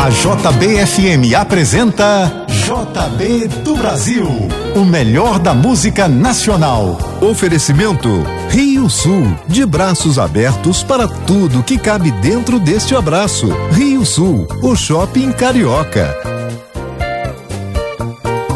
[0.00, 4.26] A JBFM apresenta JB do Brasil,
[4.74, 6.98] o melhor da música nacional.
[7.20, 13.50] Oferecimento Rio Sul, de braços abertos para tudo que cabe dentro deste abraço.
[13.72, 16.16] Rio Sul, o shopping carioca.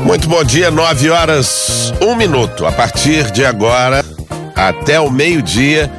[0.03, 2.65] Muito bom dia, nove horas, um minuto.
[2.65, 4.03] A partir de agora,
[4.57, 5.93] até o meio-dia,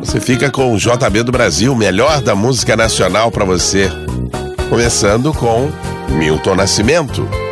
[0.00, 4.05] você fica com o JB do Brasil, o melhor da música nacional para você.
[4.68, 5.70] Começando com
[6.08, 7.45] Milton Nascimento.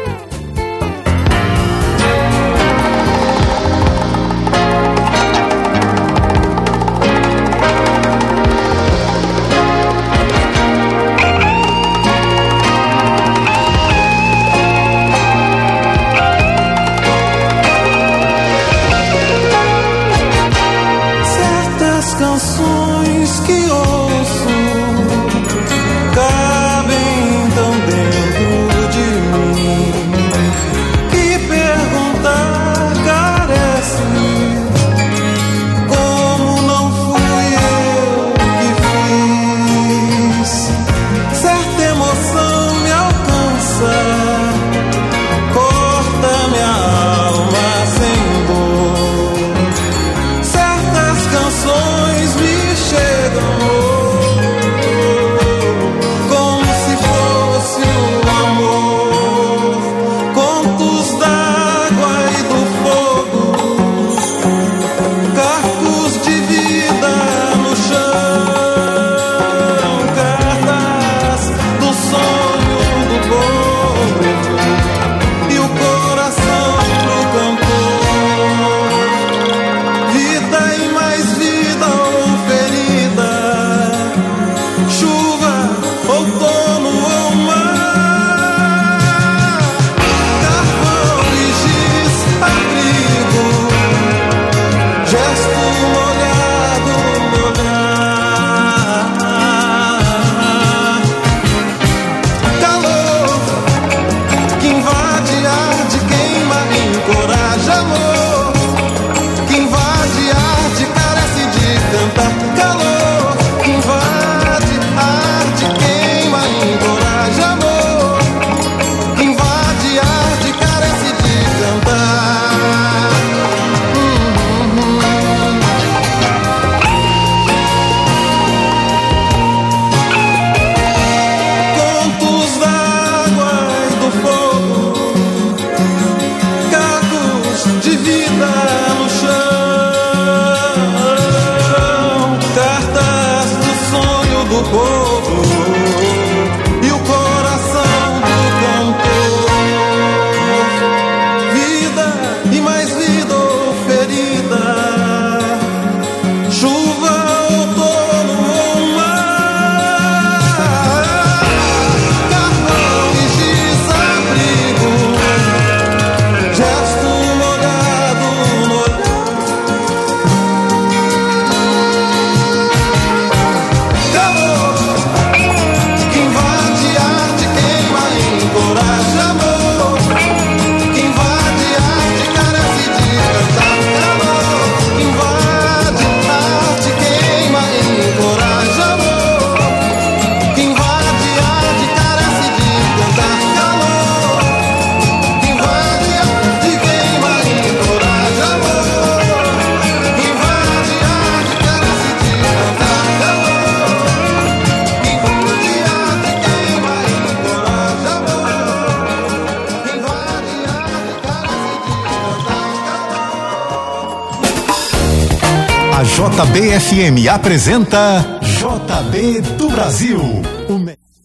[216.84, 220.20] JBFM apresenta JB do Brasil.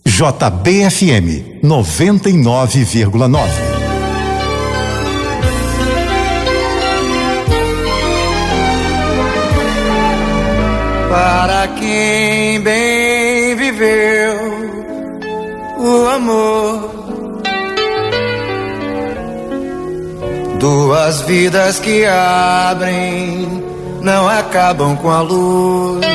[0.06, 3.50] JBFM 99,9.
[11.10, 14.40] Para quem bem viveu
[15.78, 16.90] o amor,
[20.58, 23.69] duas vidas que abrem,
[24.02, 26.06] não acabam com a luz.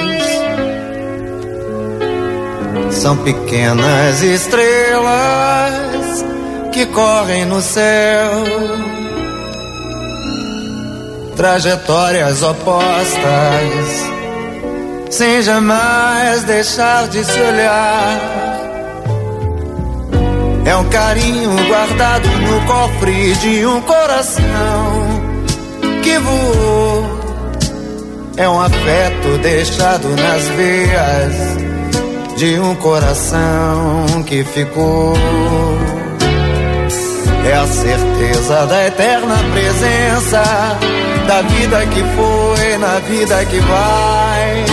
[2.90, 5.04] São pequenas estrelas
[6.72, 8.30] que correm no céu.
[11.36, 14.14] Trajetórias opostas
[15.10, 18.20] sem jamais deixar de se olhar.
[20.64, 24.93] É um carinho guardado no cofre de um coração
[28.36, 31.64] É um afeto deixado nas veias
[32.36, 35.14] de um coração que ficou.
[37.46, 40.42] É a certeza da eterna presença
[41.28, 44.64] da vida que foi na vida que vai.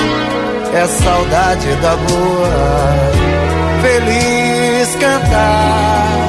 [0.74, 2.96] É saudade da boa,
[3.82, 6.28] feliz cantar.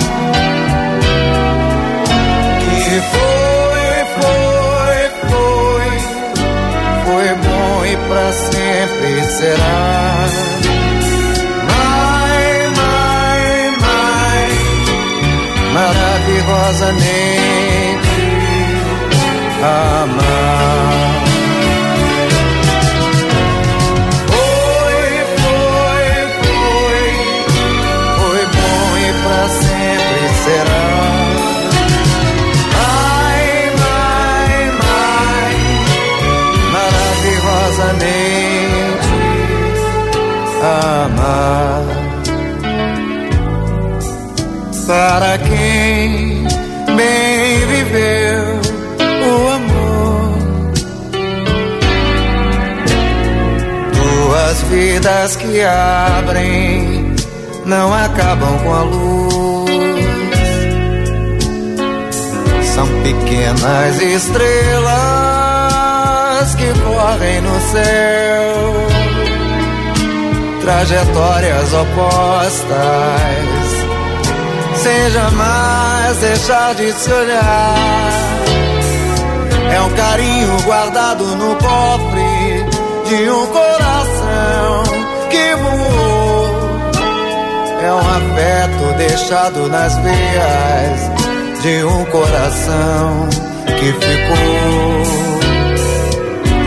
[2.61, 4.52] Que foi, foi,
[8.13, 10.27] pra sempre será.
[15.75, 18.09] maravilhosamente
[19.63, 21.32] amar.
[55.53, 57.15] Que abrem,
[57.67, 59.71] não acabam com a luz.
[62.75, 64.95] São pequenas estrelas
[66.55, 68.73] que correm no céu,
[70.63, 72.73] trajetórias opostas
[74.77, 77.75] sem jamais deixar de se olhar.
[79.71, 82.65] É um carinho guardado no cofre
[83.07, 84.92] de um coração
[85.63, 86.71] voou.
[87.83, 91.11] É um afeto deixado nas veias
[91.63, 93.29] de um coração
[93.67, 95.03] que ficou.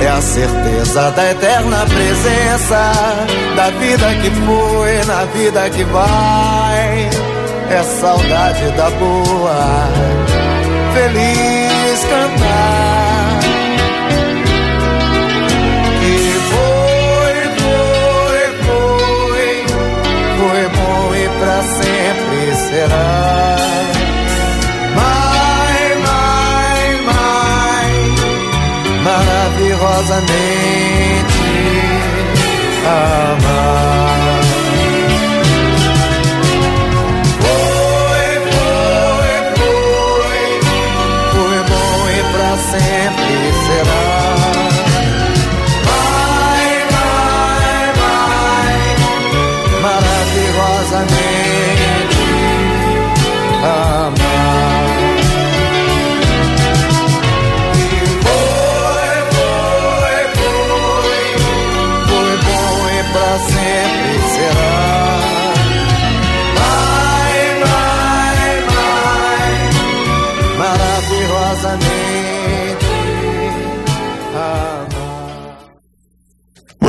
[0.03, 2.92] É a certeza da eterna presença
[3.56, 7.09] da vida que foi na vida que vai
[7.69, 9.89] é saudade da boa,
[10.94, 13.04] feliz cantar.
[22.75, 23.07] Será.
[25.00, 27.94] Mai, mai, mai,
[29.07, 31.42] maravilhosamente
[32.86, 33.75] amar.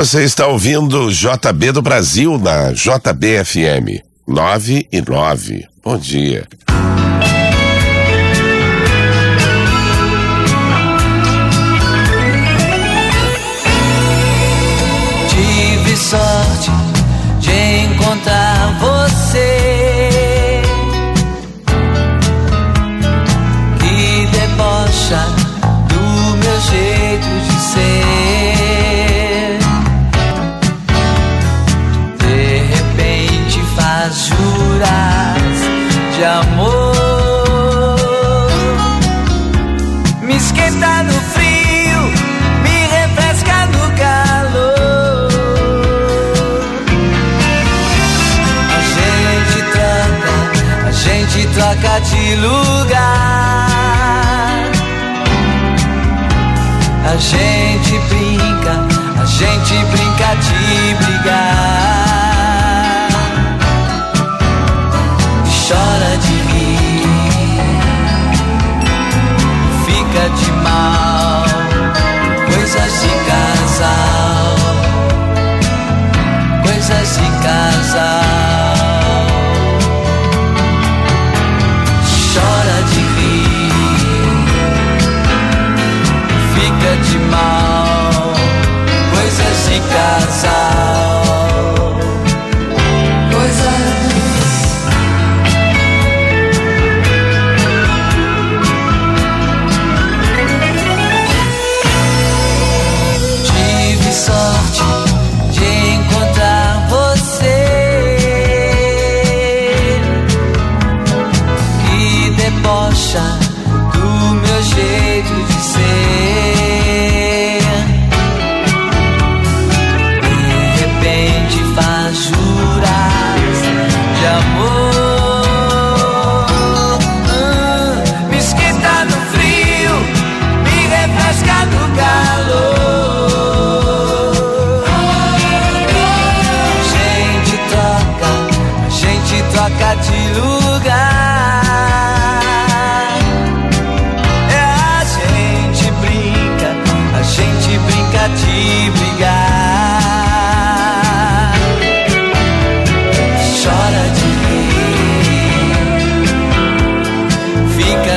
[0.07, 5.67] Você está ouvindo JB do Brasil na JBFM 9 e 9.
[5.83, 6.47] Bom dia.
[15.29, 16.71] Tive sorte
[17.41, 20.63] de encontrar você
[23.81, 25.36] que debocha
[34.77, 34.97] faz
[35.47, 37.97] juras de amor.
[40.23, 42.01] Me esquenta no frio,
[42.63, 45.29] me refresca no calor.
[48.77, 50.35] A gente troca,
[50.87, 53.17] a gente troca de lugar.
[57.05, 58.75] A gente brinca,
[59.21, 61.56] a gente brinca de brigar.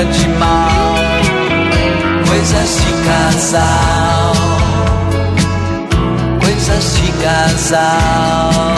[0.05, 0.95] De mal,
[2.27, 4.33] coisas de casal,
[6.39, 8.75] coisas de casal.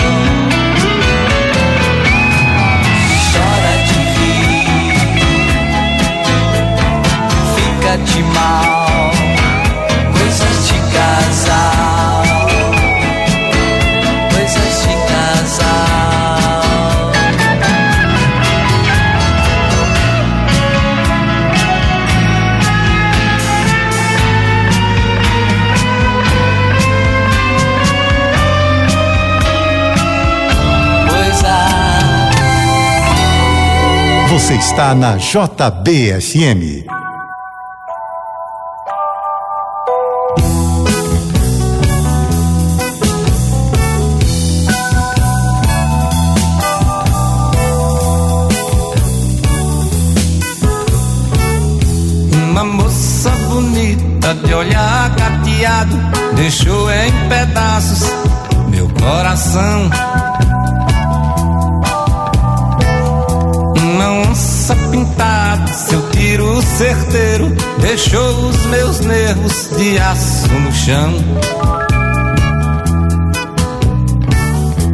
[3.31, 4.95] chora de rir,
[7.55, 8.80] fica de mal,
[34.41, 36.83] Você está na JBFM.
[52.49, 55.95] Uma moça bonita de olhar cateado
[56.35, 58.11] deixou em pedaços
[58.71, 60.30] meu coração.
[66.81, 71.13] Certeiro deixou os meus nervos de aço no chão.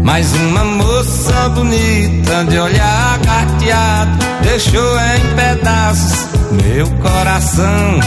[0.03, 6.27] Mais uma moça bonita de olhar carteado deixou em pedaços
[6.61, 7.99] meu coração.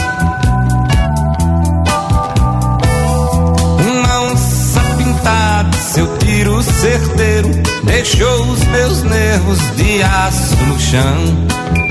[3.79, 7.49] Uma onça pintada, seu tiro certeiro
[7.83, 11.90] deixou os meus nervos de aço no chão.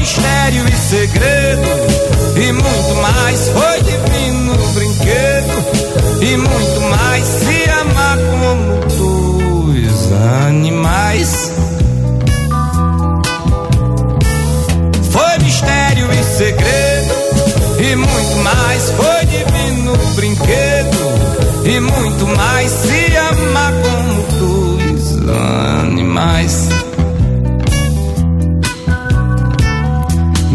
[0.00, 1.68] Mistério e segredo,
[2.36, 3.48] e muito mais.
[3.50, 7.24] Foi divino brinquedo, e muito mais.
[7.24, 10.12] Se amar como dois
[10.46, 11.52] animais.
[15.10, 17.14] Foi mistério e segredo,
[17.78, 18.90] e muito mais.
[18.90, 22.70] Foi divino brinquedo, e muito mais.
[22.70, 22.99] Se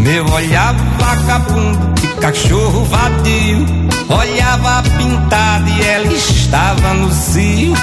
[0.06, 3.66] Meu olhar vagabundo de cachorro vadio
[4.08, 7.74] Olhava pintada e ela estava no cio.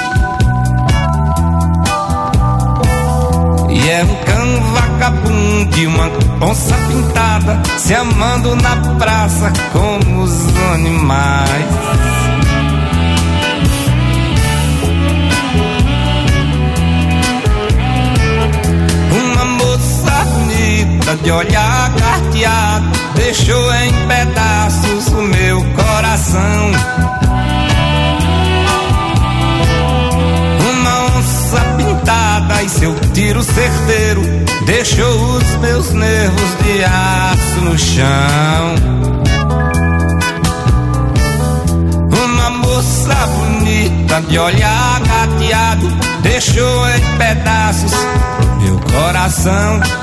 [3.70, 6.10] E é um cão vagabundo e uma
[6.42, 12.13] onça pintada Se amando na praça como os animais
[21.18, 26.72] de olhar carteado deixou em pedaços o meu coração.
[30.72, 34.22] Uma onça pintada e seu tiro certeiro
[34.66, 38.76] deixou os meus nervos de aço no chão.
[42.26, 45.88] Uma moça bonita de olhar gateado
[46.24, 47.92] deixou em pedaços
[48.64, 50.03] meu coração.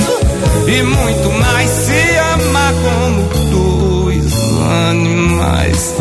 [0.71, 1.69] e muito mais.
[1.69, 4.33] Se amar como dois
[4.89, 5.95] animais.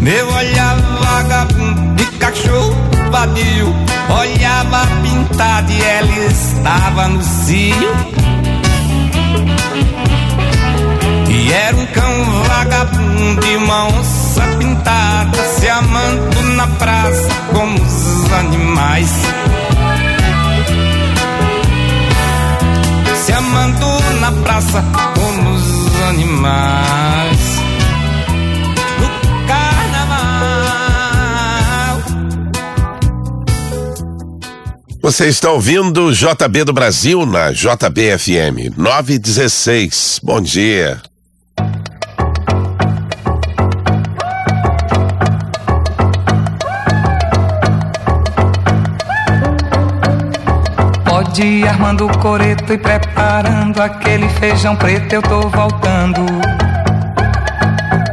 [0.00, 2.76] Meu olhar vagabundo de cachorro
[3.12, 3.72] vadio
[4.08, 7.96] Olhava pintada e ela estava no cio
[11.28, 18.32] E era um cão vagabundo e uma onça pintada Se amando na praça como os
[18.32, 19.10] animais
[23.22, 23.86] Se amando
[24.20, 27.38] na praça como os animais
[28.98, 29.08] No
[29.46, 30.82] carnaval
[35.00, 40.18] Você está ouvindo JB do Brasil na JBFM 916.
[40.20, 41.00] Bom dia.
[51.34, 56.26] Ir armando o coreto e preparando aquele feijão preto, eu tô voltando.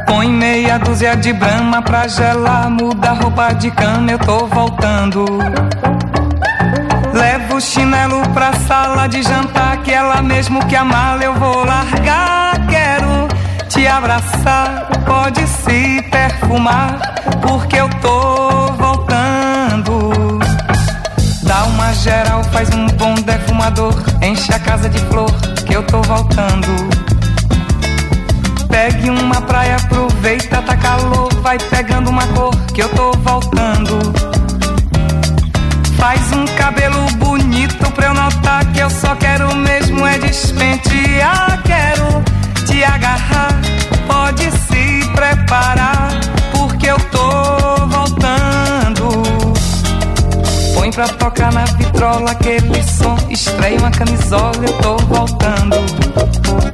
[0.06, 5.26] Põe meia dúzia de brama pra gelar, muda roupa de cama, eu tô voltando.
[7.12, 11.62] Levo o chinelo pra sala de jantar, que ela mesmo que a mala eu vou
[11.64, 12.54] largar.
[12.68, 13.28] Quero
[13.68, 16.98] te abraçar, pode se perfumar,
[17.42, 18.79] porque eu tô
[21.92, 25.30] Geral, faz um bom defumador, enche a casa de flor,
[25.66, 26.66] que eu tô voltando.
[28.68, 33.98] Pegue uma praia, aproveita, tá calor, vai pegando uma cor, que eu tô voltando.
[35.98, 41.62] Faz um cabelo bonito pra eu notar que eu só quero mesmo é despentear.
[41.64, 42.24] Quero
[42.66, 43.54] te agarrar,
[44.06, 46.08] pode se preparar,
[46.52, 48.89] porque eu tô voltando.
[50.74, 56.69] Põe pra tocar na vitrola aquele som, estreia uma camisola, eu tô voltando.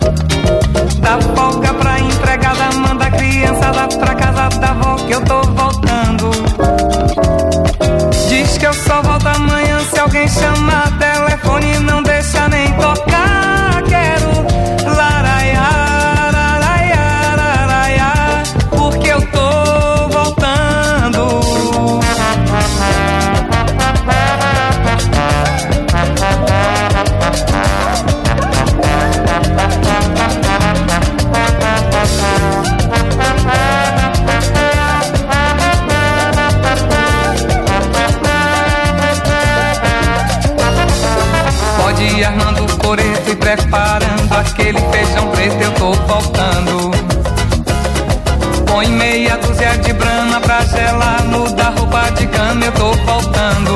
[50.87, 53.73] Gelar, muda roupa de cama, eu tô voltando.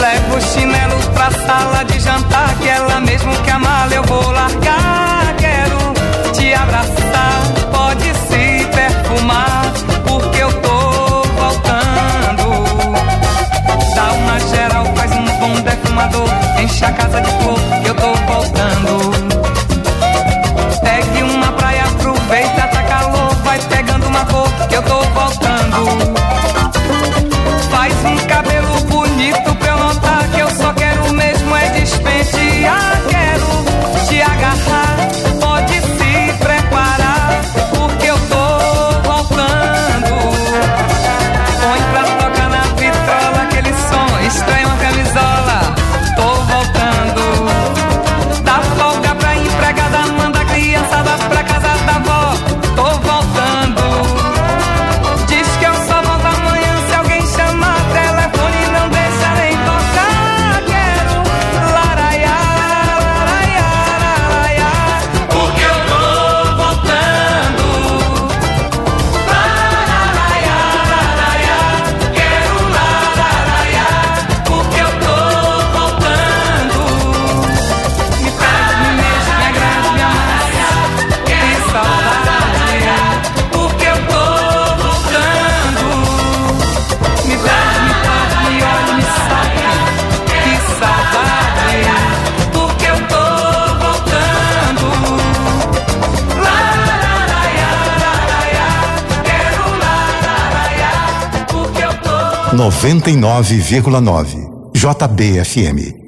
[0.00, 3.58] Levo o chinelo pra sala de jantar, que ela mesmo que a
[3.94, 5.34] eu vou largar.
[5.38, 7.40] Quero te abraçar,
[7.72, 9.62] pode se perfumar,
[10.06, 12.46] porque eu tô voltando.
[13.96, 16.28] Dá uma geral, faz um bom defumador.
[16.60, 17.58] Enche a casa de flor,
[102.58, 106.07] 99,9 JBFM.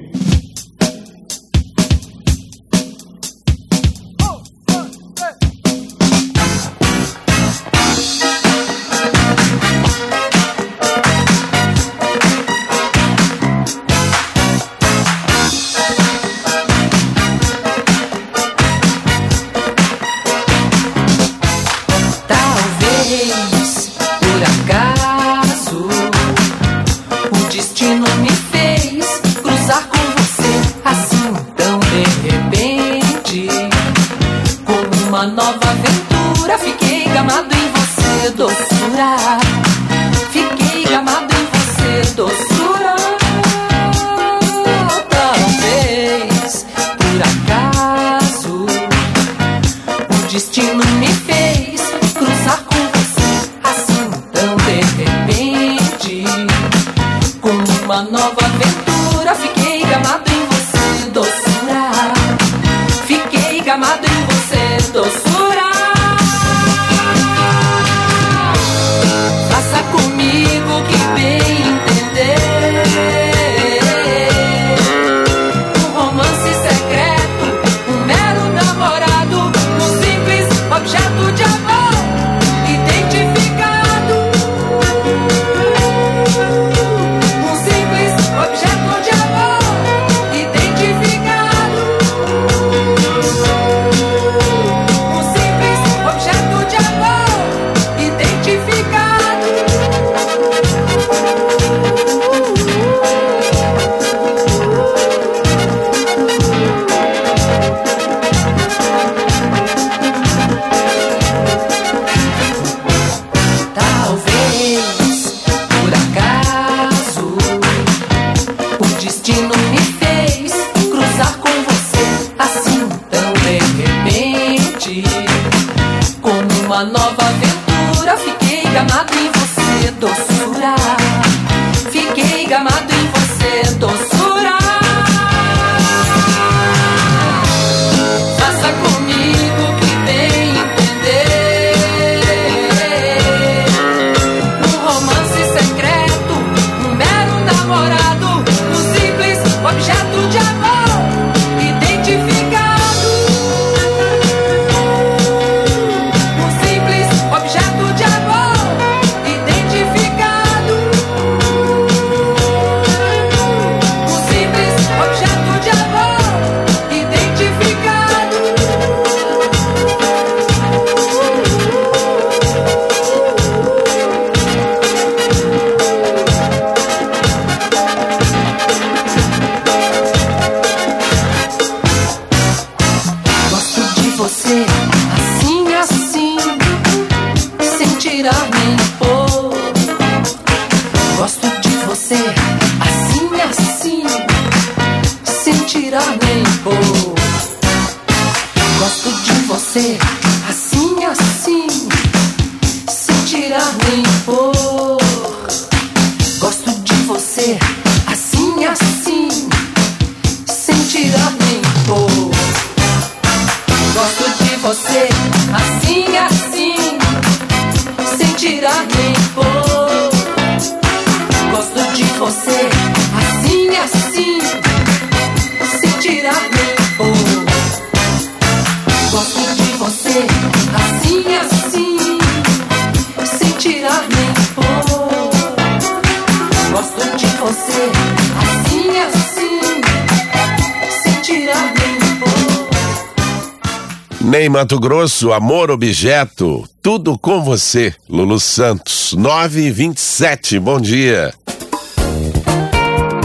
[244.31, 247.93] Ney Mato Grosso, Amor Objeto, tudo com você.
[248.09, 251.33] Lulu Santos, 9 e 27 bom dia.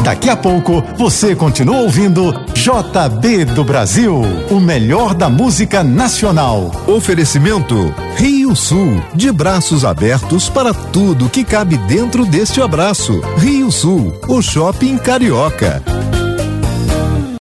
[0.03, 6.73] Daqui a pouco você continua ouvindo JB do Brasil, o melhor da música nacional.
[6.89, 13.21] Oferecimento Rio Sul, de braços abertos para tudo que cabe dentro deste abraço.
[13.39, 15.81] Rio Sul, o shopping carioca.